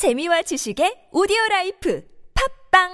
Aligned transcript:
재미와 0.00 0.40
지식의 0.48 1.12
오디오 1.12 1.36
라이프 1.50 2.02
팟빵 2.70 2.88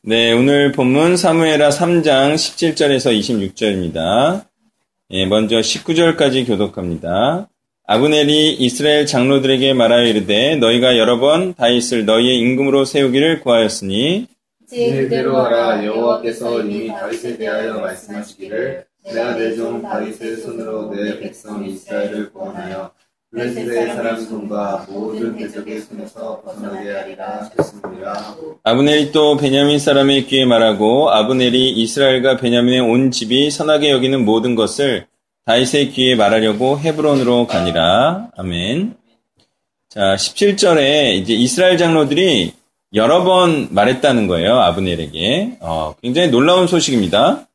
네, 0.00 0.32
오늘 0.32 0.72
본문 0.72 1.18
사무엘하 1.18 1.68
3장 1.68 2.32
17절에서 2.36 3.12
26절입니다. 3.52 4.46
예, 5.10 5.26
먼저 5.26 5.56
19절까지 5.58 6.46
교독합니다. 6.46 7.50
아브넬이 7.86 8.54
이스라엘 8.54 9.04
장로들에게 9.04 9.74
말하여 9.74 10.06
이르되 10.06 10.56
너희가 10.56 10.96
여러 10.96 11.18
번 11.20 11.52
다윗을 11.52 12.06
너희의 12.06 12.38
임금으로 12.38 12.86
세우기를 12.86 13.40
구하였으니 13.40 14.28
이대로 14.72 15.36
하라 15.36 15.84
여호와께서 15.84 16.62
이미 16.62 16.88
다윗에 16.88 17.36
대하여 17.36 17.78
말씀하시기를 17.78 18.86
내가 19.04 19.34
내 19.36 19.54
종 19.54 19.82
다윗의 19.82 20.36
손으로 20.38 20.94
내 20.94 21.20
백성 21.20 21.62
이스라엘을 21.62 22.32
구원하여 22.32 22.90
아브넬이 28.62 29.12
또 29.12 29.38
베냐민 29.38 29.78
사람의 29.78 30.26
귀에 30.26 30.44
말하고 30.44 31.10
아브넬이 31.10 31.70
이스라엘과 31.70 32.36
베냐민의 32.36 32.80
온 32.80 33.10
집이 33.10 33.50
선하게 33.50 33.90
여기는 33.90 34.22
모든 34.26 34.54
것을 34.54 35.06
다윗의 35.46 35.92
귀에 35.92 36.14
말하려고 36.14 36.78
헤브론으로 36.78 37.46
가니라. 37.46 38.28
아멘. 38.36 38.96
자, 39.88 40.14
17절에 40.14 41.14
이제 41.14 41.32
이스라엘 41.32 41.78
장로들이 41.78 42.52
여러 42.92 43.24
번 43.24 43.68
말했다는 43.70 44.26
거예요. 44.26 44.60
아브넬에게. 44.60 45.56
어, 45.60 45.94
굉장히 46.02 46.28
놀라운 46.28 46.66
소식입니다. 46.66 47.48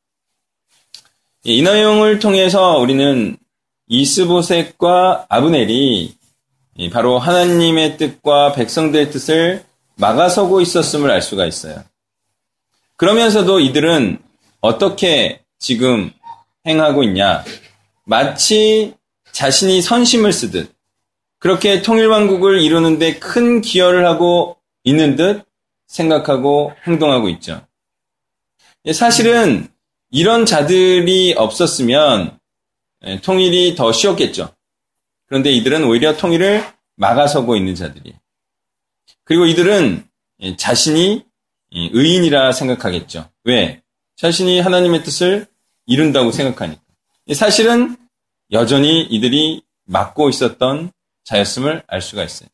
예, 1.46 1.52
이 1.52 1.62
내용을 1.62 2.18
통해서 2.18 2.80
우리는 2.80 3.38
이스보셋과 3.88 5.28
아브넬이 5.30 6.16
이 6.80 6.90
바로 6.90 7.18
하나님의 7.18 7.98
뜻과 7.98 8.54
백성들의 8.54 9.12
뜻을 9.12 9.64
막아서고 9.96 10.62
있었음을 10.62 11.10
알 11.10 11.22
수가 11.22 11.46
있어요. 11.46 11.84
그러면서도 12.98 13.60
이들은 13.60 14.20
어떻게 14.62 15.42
지금 15.60 16.12
행하고 16.68 17.04
있냐? 17.04 17.44
마치 18.04 18.94
자신이 19.32 19.82
선심을 19.82 20.34
쓰듯 20.34 20.74
그렇게 21.40 21.82
통일왕국을 21.82 22.62
이루는데 22.62 23.20
큰 23.20 23.62
기여를 23.62 24.06
하고 24.06 24.58
있는 24.84 25.16
듯 25.16 25.44
생각하고 25.88 26.74
행동하고 26.86 27.30
있죠. 27.30 27.62
사실은 28.94 29.68
이런 30.10 30.46
자들이 30.46 31.36
없었으면 31.38 32.32
예, 32.32 32.37
통일이 33.22 33.76
더 33.76 33.92
쉬웠겠죠. 33.92 34.54
그런데 35.28 35.52
이들은 35.52 35.84
오히려 35.84 36.18
통일을 36.18 36.66
막아서고 36.96 37.56
있는 37.56 37.76
자들이. 37.76 38.16
그리고 39.24 39.46
이들은 39.46 40.08
예, 40.42 40.56
자신이 40.56 41.26
예, 41.74 41.90
의인이라 41.92 42.52
생각하겠죠. 42.52 43.30
왜? 43.44 43.82
자신이 44.16 44.60
하나님의 44.60 45.04
뜻을 45.04 45.48
이룬다고 45.86 46.32
생각하니까. 46.32 46.82
사실은 47.34 47.98
여전히 48.52 49.02
이들이 49.02 49.64
막고 49.86 50.30
있었던 50.30 50.92
자였음을 51.26 51.84
알 51.88 52.02
수가 52.02 52.24
있어요. 52.24 52.50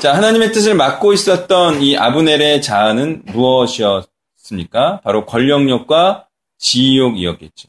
자, 0.00 0.14
하나님의 0.14 0.52
뜻을 0.52 0.74
막고 0.74 1.12
있었던 1.12 1.82
이 1.82 1.96
아브넬의 1.96 2.62
자아는 2.62 3.22
무엇이었습니까? 3.26 5.00
바로 5.02 5.26
권력욕과 5.26 6.28
지욕이었겠죠. 6.58 7.68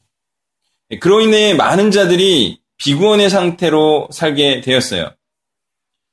그로 0.99 1.21
인해 1.21 1.53
많은 1.53 1.91
자들이 1.91 2.59
비구원의 2.77 3.29
상태로 3.29 4.09
살게 4.11 4.61
되었어요. 4.61 5.11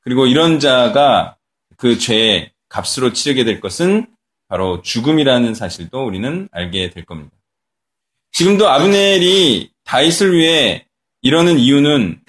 그리고 0.00 0.27
이런 0.27 0.61
자가 0.61 1.36
그 1.77 1.98
죄의 1.98 2.53
값으로 2.69 3.12
치르게 3.12 3.45
될 3.45 3.61
것은 3.61 4.06
바로 4.48 4.83
죽음이라는 4.83 5.55
사실도 5.55 6.05
우리는 6.05 6.48
알게 6.53 6.91
될 6.91 7.05
겁니다. 7.05 7.33
지금도 8.33 8.69
아브넬이 8.69 9.70
다윗을 9.85 10.36
위해 10.36 10.86
이러는 11.23 11.58
이유는 11.58 12.20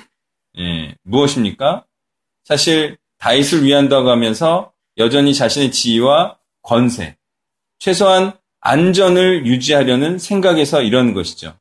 예, 0.58 0.96
무엇입니까? 1.04 1.86
사실 2.44 2.98
다윗을 3.20 3.64
위한다고 3.64 4.10
하면서 4.10 4.74
여전히 4.98 5.34
자신의 5.34 5.72
지위와 5.72 6.38
권세, 6.64 7.16
최소한 7.80 8.34
안전을 8.60 9.46
유지하려는 9.46 10.20
생각에서 10.20 10.82
이러는 10.82 11.14
것이죠. 11.14 11.58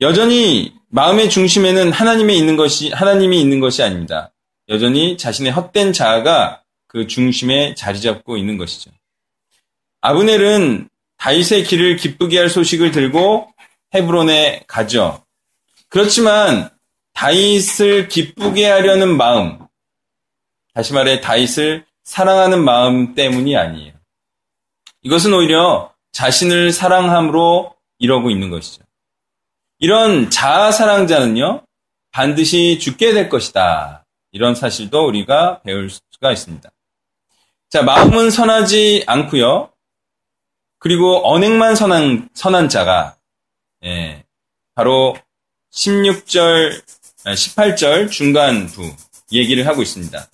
여전히 0.00 0.74
마음의 0.90 1.28
중심에는 1.28 1.92
하나님이 1.92 2.38
있는 2.38 2.56
것이 2.56 2.90
하나님이 2.90 3.40
있는 3.40 3.60
것이 3.60 3.82
아닙니다. 3.82 4.32
여전히 4.68 5.16
자신의 5.16 5.52
헛된 5.52 5.92
자아가 5.92 6.62
그 6.86 7.06
중심에 7.06 7.74
자리 7.74 8.00
잡고 8.00 8.36
있는 8.36 8.56
것이죠. 8.58 8.90
아브넬은 10.00 10.88
다윗의 11.16 11.64
길을 11.64 11.96
기쁘게 11.96 12.38
할 12.38 12.48
소식을 12.48 12.92
들고 12.92 13.52
헤브론에 13.94 14.64
가죠. 14.66 15.24
그렇지만 15.88 16.70
다윗을 17.14 18.08
기쁘게 18.08 18.66
하려는 18.66 19.16
마음, 19.16 19.58
다시 20.74 20.92
말해 20.92 21.20
다윗을 21.20 21.84
사랑하는 22.04 22.62
마음 22.62 23.14
때문이 23.14 23.56
아니에요. 23.56 23.92
이것은 25.02 25.34
오히려 25.34 25.92
자신을 26.12 26.72
사랑함으로 26.72 27.74
이러고 27.98 28.30
있는 28.30 28.50
것이죠. 28.50 28.87
이런 29.78 30.30
자아 30.30 30.72
사랑자는요, 30.72 31.62
반드시 32.10 32.78
죽게 32.78 33.12
될 33.12 33.28
것이다. 33.28 34.04
이런 34.32 34.54
사실도 34.54 35.06
우리가 35.06 35.62
배울 35.62 35.88
수가 35.90 36.32
있습니다. 36.32 36.68
자, 37.70 37.82
마음은 37.82 38.30
선하지 38.30 39.04
않고요. 39.06 39.70
그리고 40.78 41.20
언행만 41.28 41.76
선한, 41.76 42.30
선한 42.34 42.68
자가, 42.68 43.16
예, 43.84 44.24
바로 44.74 45.16
16절, 45.72 46.82
18절 47.24 48.06
아, 48.06 48.08
중간부 48.08 48.94
얘기를 49.32 49.66
하고 49.66 49.82
있습니다. 49.82 50.28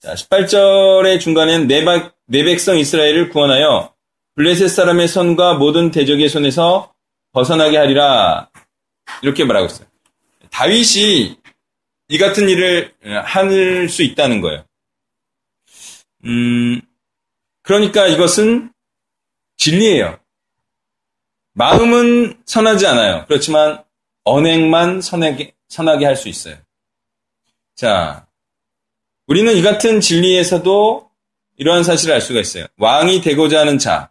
자, 0.00 0.14
18절의 0.14 1.20
중간엔 1.20 1.66
내, 1.66 1.84
박, 1.84 2.14
내 2.26 2.44
백성 2.44 2.78
이스라엘을 2.78 3.30
구원하여 3.30 3.92
블레셋 4.34 4.70
사람의 4.70 5.08
손과 5.08 5.54
모든 5.54 5.90
대적의 5.90 6.28
손에서 6.28 6.92
벗어나게 7.32 7.76
하리라. 7.76 8.51
이렇게 9.22 9.44
말하고 9.44 9.66
있어요. 9.66 9.86
다윗이 10.50 11.36
이 12.08 12.18
같은 12.18 12.48
일을 12.48 12.94
할 13.24 13.88
수 13.88 14.02
있다는 14.02 14.40
거예요. 14.40 14.64
음, 16.24 16.80
그러니까 17.62 18.06
이것은 18.06 18.72
진리예요. 19.56 20.18
마음은 21.54 22.42
선하지 22.46 22.86
않아요. 22.86 23.24
그렇지만 23.26 23.82
언행만 24.24 25.00
선하게, 25.00 25.54
선하게 25.68 26.04
할 26.06 26.16
수 26.16 26.28
있어요. 26.28 26.56
자, 27.74 28.26
우리는 29.26 29.54
이 29.56 29.62
같은 29.62 30.00
진리에서도 30.00 31.10
이러한 31.56 31.84
사실을 31.84 32.14
알 32.14 32.20
수가 32.20 32.40
있어요. 32.40 32.66
왕이 32.78 33.20
되고자 33.22 33.60
하는 33.60 33.78
자, 33.78 34.10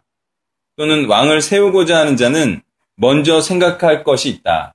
또는 0.76 1.06
왕을 1.06 1.40
세우고자 1.40 1.98
하는 1.98 2.16
자는 2.16 2.62
먼저 2.96 3.40
생각할 3.40 4.04
것이 4.04 4.28
있다. 4.28 4.74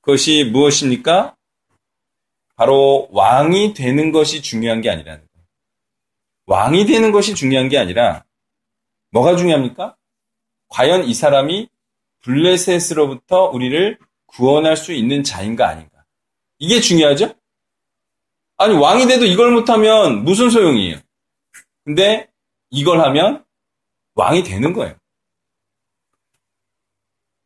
그것이 0.00 0.44
무엇입니까? 0.44 1.36
바로 2.56 3.08
왕이 3.12 3.74
되는 3.74 4.12
것이 4.12 4.42
중요한 4.42 4.80
게 4.80 4.90
아니라는 4.90 5.20
거예요. 5.20 5.46
왕이 6.46 6.86
되는 6.86 7.12
것이 7.12 7.34
중요한 7.34 7.68
게 7.68 7.78
아니라 7.78 8.24
뭐가 9.10 9.36
중요합니까? 9.36 9.96
과연 10.68 11.04
이 11.04 11.14
사람이 11.14 11.68
블레셋으로부터 12.20 13.46
우리를 13.46 13.98
구원할 14.26 14.76
수 14.76 14.92
있는 14.92 15.22
자인가 15.22 15.68
아닌가. 15.68 16.04
이게 16.58 16.80
중요하죠? 16.80 17.34
아니, 18.56 18.76
왕이 18.76 19.06
돼도 19.06 19.24
이걸 19.24 19.50
못하면 19.52 20.22
무슨 20.24 20.50
소용이에요? 20.50 20.98
근데 21.84 22.28
이걸 22.68 23.00
하면 23.00 23.44
왕이 24.14 24.44
되는 24.44 24.72
거예요. 24.72 24.94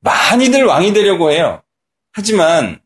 많이들 0.01 0.65
왕이 0.65 0.93
되려고 0.93 1.31
해요. 1.31 1.64
하지만 2.15 2.81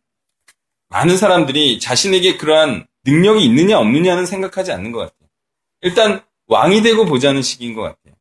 많은 0.89 1.19
사람들이 1.19 1.79
자신에게 1.79 2.39
그러한 2.39 2.87
능력이 3.05 3.45
있느냐 3.45 3.79
없느냐는 3.79 4.25
생각하지 4.25 4.73
않는 4.73 4.91
것 4.91 5.01
같아요. 5.01 5.29
일단 5.83 6.25
왕이 6.47 6.83
되고 6.83 7.05
보자는 7.05 7.43
시기인 7.43 7.75
것 7.75 7.83
같아요. 7.83 8.15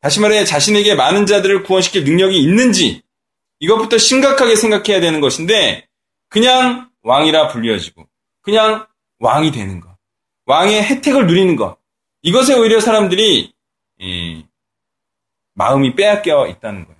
다시 0.00 0.20
말해 0.20 0.44
자신에게 0.44 0.94
많은 0.94 1.26
자들을 1.26 1.64
구원시킬 1.64 2.04
능력이 2.04 2.40
있는지 2.40 3.02
이것부터 3.58 3.98
심각하게 3.98 4.54
생각해야 4.56 5.00
되는 5.00 5.20
것인데 5.20 5.88
그냥 6.28 6.88
왕이라 7.02 7.48
불려지고 7.48 8.08
그냥 8.42 8.86
왕이 9.18 9.50
되는 9.50 9.80
것, 9.80 9.94
왕의 10.46 10.84
혜택을 10.84 11.26
누리는 11.26 11.56
것 11.56 11.78
이것에 12.22 12.54
오히려 12.54 12.80
사람들이 12.80 13.52
마음이 15.54 15.96
빼앗겨 15.96 16.46
있다는 16.46 16.86
거예요. 16.86 16.99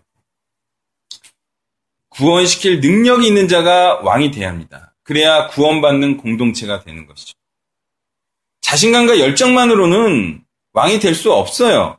구원시킬 2.21 2.81
능력이 2.81 3.27
있는 3.27 3.49
자가 3.49 4.01
왕이 4.03 4.31
돼야 4.31 4.49
합니다. 4.51 4.95
그래야 5.05 5.47
구원받는 5.49 6.19
공동체가 6.19 6.81
되는 6.81 7.07
것이죠. 7.07 7.33
자신감과 8.61 9.19
열정만으로는 9.19 10.45
왕이 10.75 11.01
될 11.01 11.15
수 11.15 11.33
없어요. 11.33 11.97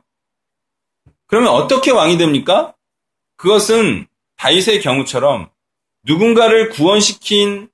그러면 1.25 1.49
어떻게 1.49 1.89
왕이 1.89 2.19
됩니까? 2.19 2.75
그것은 3.37 4.05
다윗의 4.37 4.81
경우처럼 4.81 5.49
누군가를 6.03 6.69
구원시킨 6.69 7.69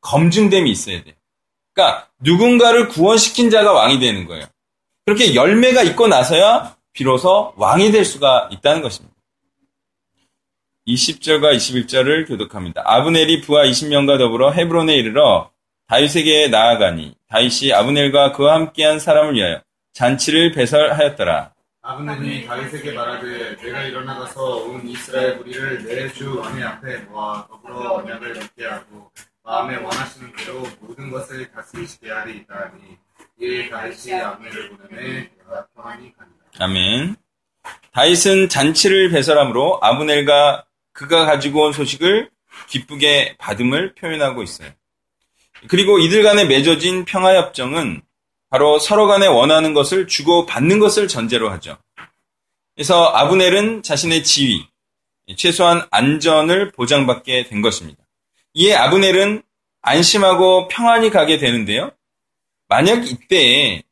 검증됨이 0.00 0.70
있어야 0.70 1.04
돼요. 1.04 1.14
그러니까 1.74 2.08
누군가를 2.20 2.88
구원시킨 2.88 3.50
자가 3.50 3.72
왕이 3.72 4.00
되는 4.00 4.26
거예요. 4.26 4.46
그렇게 5.04 5.34
열매가 5.34 5.82
있고 5.82 6.08
나서야 6.08 6.74
비로소 6.94 7.52
왕이 7.56 7.92
될 7.92 8.06
수가 8.06 8.48
있다는 8.50 8.80
것입니다. 8.80 9.14
20절과 10.86 11.54
21절을 11.56 12.26
교독합니다. 12.28 12.82
아브넬이 12.84 13.40
부하 13.42 13.64
20명과 13.64 14.18
더불어 14.18 14.50
헤브론에 14.52 14.94
이르러 14.96 15.50
다윗에게 15.88 16.48
나아가니 16.48 17.14
다윗이 17.28 17.72
아브넬과 17.72 18.32
그와 18.32 18.54
함께한 18.54 18.98
사람을 18.98 19.34
위하여 19.34 19.60
잔치를 19.92 20.52
배설하였더라. 20.52 21.52
아브넬이 21.82 22.46
다윗에게 22.46 22.92
말하되 22.92 23.56
내가 23.56 23.82
일어나가서 23.84 24.56
온 24.56 24.86
이스라엘 24.88 25.36
무리를 25.36 25.84
내 25.84 26.08
주 26.12 26.38
왕의 26.38 26.62
앞에 26.64 26.96
모아 27.10 27.46
더불어 27.48 27.94
언약을 27.96 28.34
맺게 28.34 28.66
하고 28.66 29.10
마음에 29.44 29.76
원하시는 29.76 30.32
대로 30.36 30.62
모든 30.80 31.10
것을 31.10 31.50
다스리시게 31.50 32.10
하리이다 32.10 32.54
하니 32.54 32.96
이에 33.40 33.68
다윗이 33.68 34.14
아브넬을 34.14 34.70
보내매 34.70 35.28
그가 35.38 35.66
평안히 35.74 36.12
간다. 36.16 36.32
아멘. 36.58 37.16
다윗은 37.92 38.48
잔치를 38.48 39.10
배설함으로 39.10 39.80
아브넬과 39.82 40.64
그가 40.92 41.26
가지고 41.26 41.64
온 41.64 41.72
소식을 41.72 42.30
기쁘게 42.68 43.36
받음을 43.38 43.94
표현하고 43.94 44.42
있어요. 44.42 44.70
그리고 45.68 45.98
이들 45.98 46.22
간에 46.22 46.44
맺어진 46.44 47.04
평화협정은 47.04 48.02
바로 48.50 48.78
서로 48.78 49.06
간에 49.06 49.26
원하는 49.26 49.72
것을 49.74 50.06
주고 50.06 50.44
받는 50.44 50.78
것을 50.78 51.08
전제로 51.08 51.50
하죠. 51.50 51.78
그래서 52.74 53.06
아브넬은 53.06 53.82
자신의 53.82 54.24
지위, 54.24 54.66
최소한 55.36 55.86
안전을 55.90 56.72
보장받게 56.72 57.44
된 57.44 57.62
것입니다. 57.62 58.02
이에 58.54 58.74
아브넬은 58.74 59.42
안심하고 59.80 60.68
평안히 60.68 61.10
가게 61.10 61.38
되는데요. 61.38 61.92
만약 62.68 63.06
이때 63.06 63.82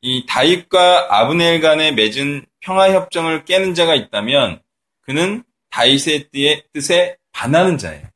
이 0.00 0.24
다윗과 0.26 1.08
아브넬 1.10 1.60
간에 1.60 1.92
맺은 1.92 2.46
평화협정을 2.60 3.44
깨는 3.44 3.74
자가 3.74 3.94
있다면 3.94 4.60
그는 5.02 5.44
다윗의 5.76 6.30
뜻에 6.72 7.18
반하는 7.32 7.76
자예요. 7.76 8.08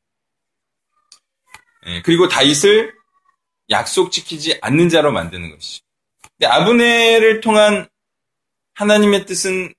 예, 1.85 2.01
그리고 2.01 2.27
다윗을 2.27 2.91
약속 3.69 4.11
지키지 4.11 4.57
않는 4.61 4.89
자로 4.89 5.11
만드는 5.11 5.51
것이죠. 5.51 5.85
아브넬을 6.43 7.39
통한 7.41 7.87
하나님의 8.73 9.27
뜻은 9.27 9.73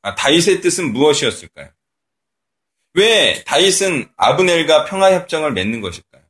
아, 0.00 0.14
다윗의 0.14 0.62
뜻은 0.62 0.94
무엇이었을까요? 0.94 1.70
왜 2.94 3.44
다윗은 3.44 4.10
아브넬과 4.16 4.86
평화 4.86 5.12
협정을 5.12 5.52
맺는 5.52 5.82
것일까요? 5.82 6.22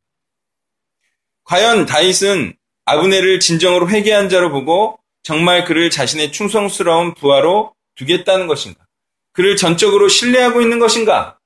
과연 1.44 1.86
다윗은 1.86 2.56
아브넬을 2.84 3.38
진정으로 3.38 3.88
회개한 3.90 4.28
자로 4.28 4.50
보고 4.50 4.98
정말 5.22 5.64
그를 5.64 5.90
자신의 5.90 6.32
충성스러운 6.32 7.14
부하로 7.14 7.74
두겠다는 7.94 8.48
것인가? 8.48 8.83
그를 9.34 9.56
전적으로 9.56 10.08
신뢰하고 10.08 10.62
있는 10.62 10.78
것인가? 10.78 11.38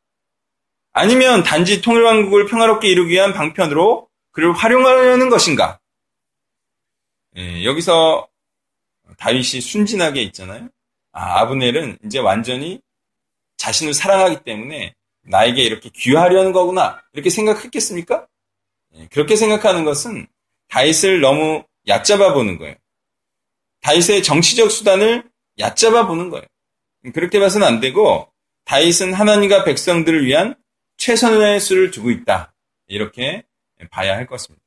아니면 0.92 1.42
단지 1.42 1.80
통일왕국을 1.80 2.46
평화롭게 2.46 2.88
이루기 2.88 3.14
위한 3.14 3.32
방편으로 3.32 4.08
그를 4.30 4.52
활용하려는 4.52 5.30
것인가? 5.30 5.80
예, 7.36 7.64
여기서 7.64 8.28
다윗이 9.16 9.60
순진하게 9.62 10.22
있잖아요. 10.24 10.68
아, 11.12 11.40
아브넬은 11.40 11.98
이제 12.04 12.18
완전히 12.18 12.80
자신을 13.56 13.94
사랑하기 13.94 14.44
때문에 14.44 14.94
나에게 15.22 15.62
이렇게 15.62 15.88
귀하려는 15.88 16.52
거구나. 16.52 17.02
이렇게 17.14 17.30
생각했겠습니까? 17.30 18.26
예, 18.96 19.08
그렇게 19.08 19.34
생각하는 19.34 19.84
것은 19.84 20.26
다윗을 20.68 21.22
너무 21.22 21.64
얕잡아 21.86 22.34
보는 22.34 22.58
거예요. 22.58 22.74
다윗의 23.80 24.22
정치적 24.22 24.70
수단을 24.70 25.30
얕잡아 25.58 26.06
보는 26.06 26.28
거예요. 26.28 26.44
그렇게 27.12 27.40
봐서는 27.40 27.66
안 27.66 27.80
되고 27.80 28.28
다윗은 28.64 29.14
하나님과 29.14 29.64
백성들을 29.64 30.24
위한 30.24 30.54
최선의 30.96 31.60
수를 31.60 31.90
두고 31.90 32.10
있다. 32.10 32.52
이렇게 32.86 33.44
봐야 33.90 34.16
할 34.16 34.26
것입니다. 34.26 34.64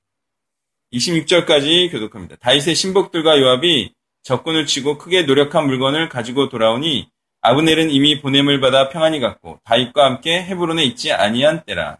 26절까지 0.93 1.91
교독합니다. 1.91 2.35
다윗의 2.37 2.75
신복들과 2.75 3.39
요압이 3.39 3.93
적군을 4.23 4.65
치고 4.65 4.97
크게 4.97 5.23
노력한 5.23 5.65
물건을 5.65 6.09
가지고 6.09 6.49
돌아오니 6.49 7.09
아브넬은 7.41 7.89
이미 7.89 8.21
보냄을 8.21 8.61
받아 8.61 8.89
평안히 8.89 9.19
갔고 9.19 9.59
다윗과 9.63 10.05
함께 10.05 10.43
헤브론에 10.43 10.83
있지 10.83 11.11
아니한 11.11 11.63
때라. 11.65 11.97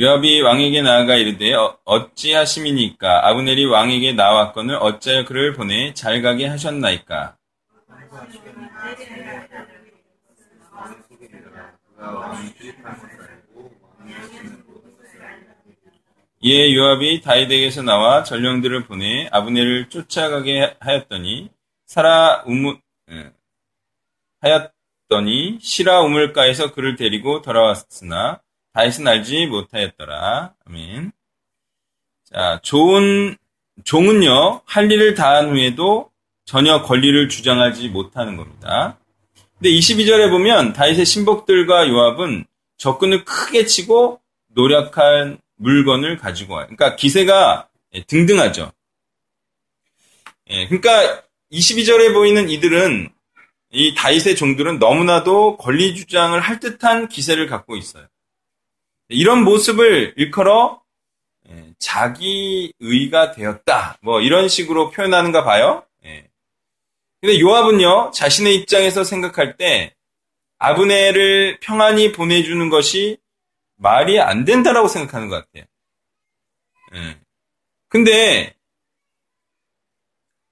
요압이 0.00 0.40
왕에게 0.40 0.80
나아가 0.82 1.16
이르되 1.16 1.52
어, 1.52 1.78
어찌하심이니까? 1.84 3.28
아브넬이 3.28 3.66
왕에게 3.66 4.12
나왔거늘 4.14 4.76
어찌하여 4.76 5.26
그를 5.26 5.52
보내 5.52 5.92
잘 5.92 6.22
가게 6.22 6.46
하셨나이까? 6.46 7.36
이에 16.44 16.74
요압이 16.74 17.20
다윗에게서 17.20 17.82
나와 17.82 18.24
전령들을 18.24 18.84
보내 18.86 19.28
아브넬을 19.30 19.90
쫓아가게 19.90 20.74
하였더니 20.80 21.50
사라 21.86 22.42
우물 22.46 22.80
예, 23.10 23.30
하였더니 24.40 25.58
시라 25.60 26.00
우물가에서 26.00 26.72
그를 26.72 26.96
데리고 26.96 27.42
돌아왔으나 27.42 28.40
다윗은 28.72 29.06
알지 29.06 29.46
못하였더라. 29.46 30.54
아멘. 30.66 31.12
자, 32.24 32.60
좋은 32.62 33.36
종은요 33.84 34.62
할 34.64 34.90
일을 34.90 35.14
다한 35.14 35.50
후에도 35.50 36.10
전혀 36.44 36.82
권리를 36.82 37.28
주장하지 37.28 37.88
못하는 37.88 38.36
겁니다. 38.36 38.98
근데 39.58 39.70
22절에 39.70 40.30
보면 40.30 40.72
다윗의 40.72 41.04
신복들과 41.04 41.88
요압은 41.88 42.44
적군을 42.78 43.24
크게 43.24 43.66
치고 43.66 44.20
노력한 44.48 45.38
물건을 45.56 46.16
가지고 46.18 46.54
와요. 46.54 46.66
그러니까 46.66 46.96
기세가 46.96 47.68
등등하죠. 48.06 48.72
예, 50.50 50.66
그러니까 50.66 51.22
22절에 51.52 52.12
보이는 52.12 52.48
이들은 52.50 53.08
이 53.70 53.94
다윗의 53.94 54.36
종들은 54.36 54.78
너무나도 54.78 55.56
권리 55.58 55.94
주장을 55.94 56.38
할 56.38 56.60
듯한 56.60 57.08
기세를 57.08 57.46
갖고 57.46 57.76
있어요. 57.76 58.06
이런 59.08 59.44
모습을 59.44 60.14
일컬어 60.16 60.82
예, 61.48 61.74
자기의가 61.78 63.32
되었다. 63.32 63.98
뭐 64.00 64.20
이런 64.20 64.48
식으로 64.48 64.90
표현하는가 64.90 65.44
봐요. 65.44 65.84
예. 66.04 66.28
근데 67.20 67.40
요압은요 67.40 68.12
자신의 68.14 68.56
입장에서 68.56 69.04
생각할 69.04 69.56
때 69.56 69.94
아브넬을 70.58 71.58
평안히 71.60 72.12
보내주는 72.12 72.68
것이 72.68 73.18
말이 73.76 74.20
안 74.20 74.44
된다라고 74.44 74.88
생각하는 74.88 75.28
것 75.28 75.44
같아요. 75.44 75.64
예. 76.94 77.18
근데 77.88 78.54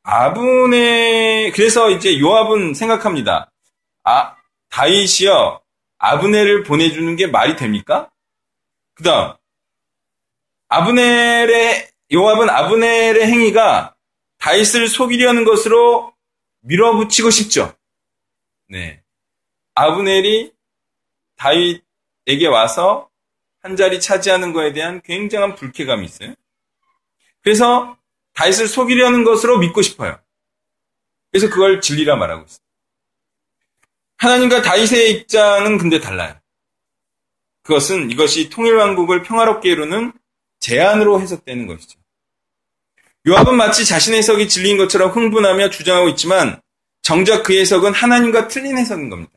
아브넬 0.02 1.52
그래서 1.52 1.90
이제 1.90 2.18
요압은 2.18 2.74
생각합니다. 2.74 3.50
아 4.04 4.36
다윗이요 4.70 5.60
아브넬을 5.98 6.64
보내주는 6.64 7.14
게 7.16 7.26
말이 7.26 7.56
됩니까? 7.56 8.10
그다음 9.00 9.34
아브넬의 10.68 11.90
요압은 12.12 12.50
아브넬의 12.50 13.26
행위가 13.26 13.96
다윗을 14.38 14.88
속이려는 14.88 15.44
것으로 15.44 16.12
밀어붙이고 16.60 17.30
싶죠. 17.30 17.74
네. 18.68 19.02
아브넬이 19.74 20.52
다윗에게 21.36 22.46
와서 22.50 23.08
한 23.62 23.76
자리 23.76 24.00
차지하는 24.00 24.52
것에 24.52 24.72
대한 24.72 25.00
굉장한 25.02 25.54
불쾌감이 25.54 26.04
있어요. 26.04 26.34
그래서 27.42 27.96
다윗을 28.34 28.68
속이려는 28.68 29.24
것으로 29.24 29.58
믿고 29.58 29.82
싶어요. 29.82 30.18
그래서 31.30 31.48
그걸 31.48 31.80
진리라 31.80 32.16
말하고 32.16 32.44
있어요. 32.44 32.60
하나님과 34.18 34.62
다윗의 34.62 35.10
입장은 35.12 35.78
근데 35.78 36.00
달라요. 36.00 36.39
그것은 37.70 38.10
이것이 38.10 38.50
통일왕국을 38.50 39.22
평화롭게 39.22 39.70
이루는 39.70 40.12
제안으로 40.58 41.20
해석되는 41.20 41.68
것이죠. 41.68 42.00
요압은 43.28 43.54
마치 43.54 43.84
자신의 43.84 44.18
해석이 44.18 44.48
진리인 44.48 44.76
것처럼 44.76 45.10
흥분하며 45.12 45.70
주장하고 45.70 46.08
있지만 46.10 46.60
정작 47.02 47.44
그 47.44 47.56
해석은 47.56 47.94
하나님과 47.94 48.48
틀린 48.48 48.76
해석인 48.76 49.08
겁니다. 49.08 49.32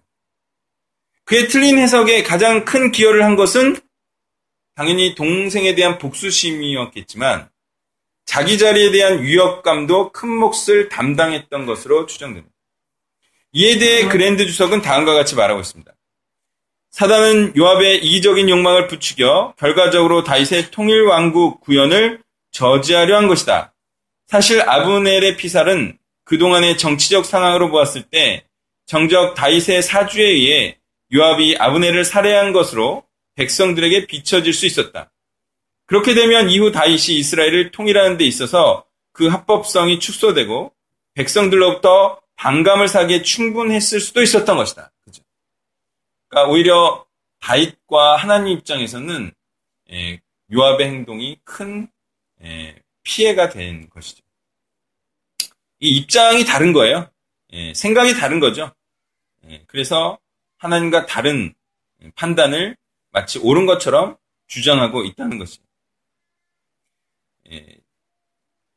그의 1.25 1.47
틀린 1.47 1.77
해석에 1.77 2.23
가장 2.23 2.65
큰 2.65 2.91
기여를 2.91 3.23
한 3.23 3.35
것은 3.35 3.77
당연히 4.75 5.13
동생에 5.13 5.75
대한 5.75 5.99
복수심이었겠지만 5.99 7.49
자기 8.25 8.57
자리에 8.57 8.91
대한 8.91 9.21
위협감도 9.21 10.11
큰 10.11 10.29
몫을 10.29 10.89
담당했던 10.89 11.67
것으로 11.67 12.07
추정됩니다. 12.07 12.53
이에 13.51 13.77
대해 13.77 14.07
그랜드 14.07 14.47
주석은 14.47 14.81
다음과 14.81 15.13
같이 15.13 15.35
말하고 15.35 15.61
있습니다. 15.61 15.93
사단은 16.93 17.53
요압의 17.57 18.05
이기적인 18.05 18.49
욕망을 18.49 18.87
부추겨 18.87 19.55
결과적으로 19.57 20.23
다윗의 20.23 20.69
통일 20.69 21.01
왕국 21.05 21.59
구현을 21.61 22.21
저지하려 22.51 23.17
한 23.17 23.27
것이다. 23.27 23.73
사실 24.27 24.61
아브넬의 24.61 25.35
피살은 25.35 25.97
그동안의 26.23 26.77
정치적 26.77 27.25
상황으로 27.25 27.71
보았을 27.71 28.03
때 28.03 28.45
정적 28.85 29.33
다윗의 29.33 29.81
사주에 29.81 30.23
의해 30.23 30.77
요압이 31.11 31.55
아브넬을 31.57 32.05
살해한 32.05 32.53
것으로 32.53 33.03
백성들에게 33.37 34.05
비춰질 34.05 34.53
수 34.53 34.67
있었다. 34.67 35.11
그렇게 35.87 36.13
되면 36.13 36.51
이후 36.51 36.71
다윗이 36.71 37.17
이스라엘을 37.17 37.71
통일하는 37.71 38.19
데 38.19 38.25
있어서 38.25 38.85
그 39.13 39.29
합법성이 39.29 39.99
축소되고 39.99 40.71
백성들로부터 41.15 42.19
반감을 42.35 42.87
사기에 42.87 43.23
충분했을 43.23 43.99
수도 43.99 44.21
있었던 44.21 44.55
것이다. 44.57 44.91
그러니까 46.33 46.51
오히려 46.51 47.05
다윗과 47.41 48.15
하나님 48.17 48.57
입장에서는 48.57 49.31
예, 49.91 50.19
요압의 50.51 50.87
행동이 50.87 51.37
큰 51.43 51.87
예, 52.43 52.75
피해가 53.03 53.49
된 53.49 53.87
것이죠. 53.89 54.23
이 55.79 55.97
입장이 55.97 56.43
다른 56.45 56.73
거예요. 56.73 57.07
예, 57.51 57.73
생각이 57.75 58.15
다른 58.15 58.39
거죠. 58.39 58.73
그래서 59.67 60.17
하나님과 60.57 61.05
다른 61.05 61.53
판단을 62.15 62.77
마치 63.11 63.37
옳은 63.39 63.65
것처럼 63.65 64.17
주장하고 64.47 65.03
있다는 65.03 65.37
것입니다. 65.37 65.69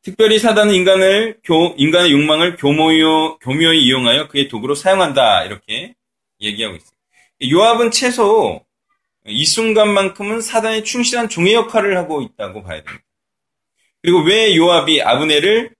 특별히 0.02 0.40
사단은 0.40 0.74
인간을 0.74 1.40
교, 1.44 1.74
인간의 1.78 2.10
욕망을 2.12 2.56
교모요, 2.56 3.38
교묘히 3.38 3.84
이용하여 3.84 4.26
그의 4.28 4.48
도구로 4.48 4.74
사용한다 4.74 5.44
이렇게 5.44 5.94
얘기하고 6.40 6.76
있어요. 6.76 6.95
요압은 7.42 7.90
최소 7.90 8.64
이 9.26 9.44
순간만큼은 9.44 10.40
사단의 10.40 10.84
충실한 10.84 11.28
종의 11.28 11.54
역할을 11.54 11.96
하고 11.96 12.22
있다고 12.22 12.62
봐야 12.62 12.82
됩니다. 12.82 13.04
그리고 14.02 14.22
왜 14.22 14.56
요압이 14.56 15.02
아브네를 15.02 15.74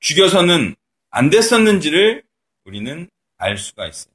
죽여서는 0.00 0.74
안 1.10 1.30
됐었는지를 1.30 2.24
우리는 2.64 3.08
알 3.36 3.56
수가 3.56 3.86
있어요. 3.86 4.12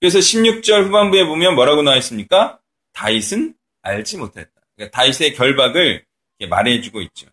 그래서 0.00 0.18
16절 0.18 0.86
후반부에 0.86 1.26
보면 1.26 1.54
뭐라고 1.54 1.82
나와 1.82 1.96
있습니까? 1.98 2.58
다윗은 2.92 3.54
알지 3.82 4.16
못했다. 4.16 4.50
그러니까 4.74 4.96
다윗의 4.96 5.34
결박을 5.34 6.04
말해주고 6.48 7.02
있죠. 7.02 7.28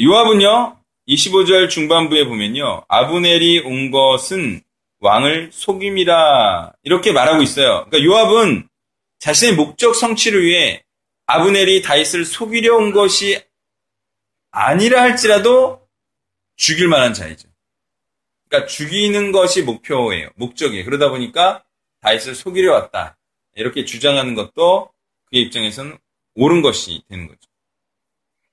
요압은요, 0.00 0.78
25절 1.08 1.68
중반부에 1.68 2.26
보면요, 2.26 2.84
아브넬이 2.88 3.60
온 3.60 3.90
것은 3.90 4.62
왕을 5.02 5.50
속임이라 5.52 6.74
이렇게 6.84 7.12
말하고 7.12 7.42
있어요. 7.42 7.86
그러니까 7.90 8.04
요압은 8.04 8.68
자신의 9.18 9.56
목적 9.56 9.96
성취를 9.96 10.44
위해 10.44 10.84
아브넬이 11.26 11.82
다윗을 11.82 12.24
속이려 12.24 12.76
온 12.76 12.92
것이 12.92 13.42
아니라 14.52 15.02
할지라도 15.02 15.88
죽일 16.56 16.86
만한 16.86 17.14
자이죠. 17.14 17.48
그러니까 18.48 18.68
죽이는 18.68 19.32
것이 19.32 19.62
목표예요. 19.62 20.30
목적이에요. 20.36 20.84
그러다 20.84 21.10
보니까 21.10 21.64
다윗을 22.00 22.36
속이려 22.36 22.72
왔다. 22.72 23.18
이렇게 23.56 23.84
주장하는 23.84 24.36
것도 24.36 24.92
그의 25.26 25.42
입장에서는 25.42 25.98
옳은 26.36 26.62
것이 26.62 27.02
되는 27.08 27.26
거죠. 27.26 27.40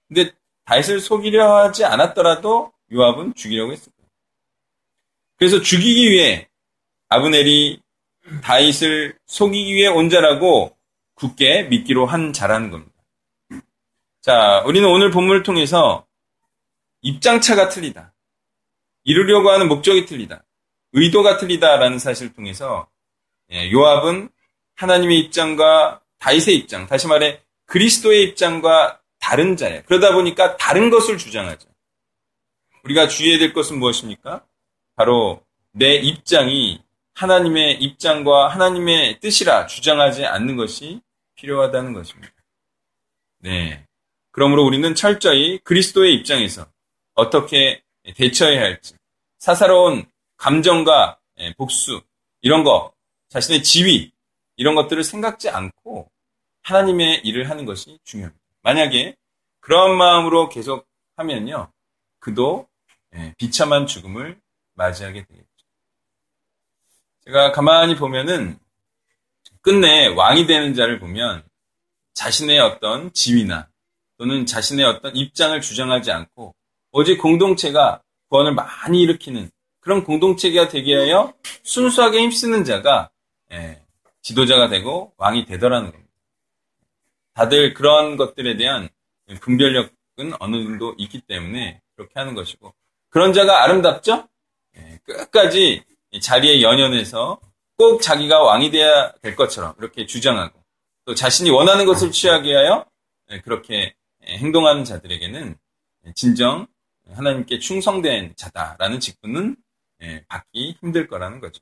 근데 0.08 0.32
다윗을 0.66 1.00
속이려 1.00 1.58
하지 1.58 1.86
않았더라도 1.86 2.74
요압은 2.92 3.36
죽이려고 3.36 3.72
했을. 3.72 3.92
그래서 5.40 5.62
죽이기 5.62 6.12
위해 6.12 6.50
아브넬이 7.08 7.82
다윗을 8.44 9.18
속이기 9.26 9.74
위해 9.74 9.88
온 9.88 10.10
자라고 10.10 10.78
굳게 11.16 11.64
믿기로 11.64 12.06
한 12.06 12.34
자라는 12.34 12.70
겁니다. 12.70 12.94
자, 14.22 14.62
우리는 14.66 14.88
오늘 14.88 15.12
본문을 15.12 15.44
통해서 15.44 16.06
입장차가 17.02 17.70
틀리다. 17.70 18.14
이루려고 19.06 19.50
하는 19.50 19.70
목적이 19.70 20.06
틀리다. 20.06 20.44
의도가 20.92 21.38
틀리다라는 21.38 22.00
사실을 22.00 22.34
통해서 22.34 22.90
예, 23.52 23.72
요압은 23.72 24.30
하나님의 24.76 25.20
입장과 25.20 26.02
다윗의 26.20 26.56
입장, 26.56 26.86
다시 26.86 27.08
말해 27.08 27.42
그리스도의 27.66 28.24
입장과 28.24 29.00
다른 29.20 29.56
자예요. 29.56 29.84
그러다 29.86 30.14
보니까 30.14 30.58
다른 30.58 30.90
것을 30.90 31.18
주장하죠. 31.18 31.68
우리가 32.84 33.08
주의해야 33.08 33.40
될 33.40 33.54
것은 33.54 33.80
무엇입니까? 33.80 34.46
바로 35.00 35.42
내 35.72 35.96
입장이 35.96 36.84
하나님의 37.14 37.82
입장과 37.82 38.50
하나님의 38.50 39.22
뜻이라 39.22 39.66
주장하지 39.68 40.26
않는 40.26 40.58
것이 40.58 41.00
필요하다는 41.36 41.94
것입니다. 41.94 42.34
네. 43.38 43.86
그러므로 44.32 44.66
우리는 44.66 44.94
철저히 44.96 45.60
그리스도의 45.60 46.16
입장에서 46.16 46.68
어떻게 47.14 47.82
대처해야 48.14 48.60
할지, 48.60 48.96
사사로운 49.38 50.06
감정과 50.36 51.18
예, 51.38 51.54
복수, 51.54 52.02
이런 52.42 52.66
거, 52.66 52.94
자신의 53.30 53.64
지위, 53.64 54.12
이런 54.58 54.76
것들을 54.76 55.02
생각지 55.06 55.50
않고 55.50 56.12
하나님의 56.64 57.22
일을 57.24 57.50
하는 57.50 57.64
것이 57.64 58.00
중요합니다. 58.04 58.44
만약에 58.64 59.16
그런 59.62 59.98
마음으로 59.98 60.50
계속 60.50 60.86
하면요. 61.16 61.72
그도 62.20 62.68
예, 63.16 63.34
비참한 63.38 63.88
죽음을 63.88 64.38
맞이하게 64.80 65.26
되겠죠. 65.26 65.48
제가 67.26 67.52
가만히 67.52 67.96
보면은 67.98 68.58
끝내 69.62 70.08
왕이 70.08 70.48
되는 70.48 70.74
자를 70.74 71.00
보면 71.00 71.44
자신의 72.14 72.60
어떤 72.60 73.12
지위나 73.14 73.68
또는 74.18 74.46
자신의 74.46 74.86
어떤 74.86 75.16
입장을 75.16 75.60
주장하지 75.60 76.12
않고 76.12 76.56
오직 76.92 77.18
공동체가 77.18 78.02
구원을 78.30 78.54
많이 78.54 79.02
일으키는 79.02 79.52
그런 79.82 80.04
공동체가 80.04 80.70
되게 80.70 80.96
하여 80.96 81.34
순수하게 81.64 82.22
힘쓰는 82.22 82.64
자가 82.64 83.12
예, 83.52 83.82
지도자가 84.22 84.70
되고 84.70 85.14
왕이 85.18 85.46
되더라는 85.46 85.92
겁니다. 85.92 86.14
다들 87.34 87.74
그런 87.74 88.18
것들에 88.18 88.58
대한 88.58 88.90
분별력은 89.42 90.34
어느 90.40 90.64
정도 90.64 90.96
있기 90.98 91.22
때문에 91.22 91.82
그렇게 91.96 92.14
하는 92.16 92.34
것이고 92.34 92.74
그런 93.10 93.34
자가 93.34 93.64
아름답죠? 93.64 94.28
예, 95.10 95.14
끝까지 95.14 95.84
자리에 96.22 96.62
연연해서 96.62 97.40
꼭 97.78 98.02
자기가 98.02 98.42
왕이 98.44 98.72
돼야 98.72 99.12
될 99.22 99.36
것처럼 99.36 99.74
이렇게 99.80 100.06
주장하고 100.06 100.60
또 101.06 101.16
자신이 101.16 101.50
원하는 101.50 101.86
것을 101.86 102.12
취하게 102.12 102.56
하여 102.56 102.86
예, 103.32 103.42
그렇게 103.42 103.96
행동하는 104.24 104.84
자들에게는 104.84 105.58
진정 106.16 106.68
하나님께 107.12 107.60
충성된 107.60 108.34
자다라는 108.36 109.00
직분은 109.00 109.56
예, 110.02 110.24
받기 110.28 110.78
힘들 110.80 111.08
거라는 111.08 111.40
거죠. 111.40 111.62